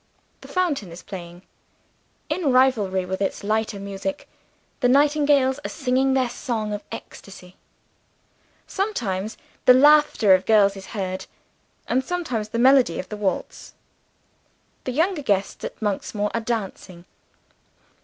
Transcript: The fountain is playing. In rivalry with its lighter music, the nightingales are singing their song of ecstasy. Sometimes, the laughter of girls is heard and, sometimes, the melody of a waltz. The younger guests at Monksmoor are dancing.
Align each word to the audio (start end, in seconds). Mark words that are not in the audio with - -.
The 0.41 0.47
fountain 0.47 0.91
is 0.91 1.03
playing. 1.03 1.43
In 2.27 2.51
rivalry 2.51 3.05
with 3.05 3.21
its 3.21 3.43
lighter 3.43 3.79
music, 3.79 4.27
the 4.79 4.89
nightingales 4.89 5.59
are 5.63 5.69
singing 5.69 6.15
their 6.15 6.27
song 6.27 6.73
of 6.73 6.81
ecstasy. 6.91 7.55
Sometimes, 8.65 9.37
the 9.65 9.75
laughter 9.75 10.33
of 10.33 10.47
girls 10.47 10.75
is 10.75 10.87
heard 10.97 11.27
and, 11.87 12.03
sometimes, 12.03 12.49
the 12.49 12.57
melody 12.57 12.97
of 12.99 13.13
a 13.13 13.15
waltz. 13.15 13.75
The 14.85 14.91
younger 14.91 15.21
guests 15.21 15.63
at 15.63 15.79
Monksmoor 15.79 16.31
are 16.33 16.41
dancing. 16.41 17.05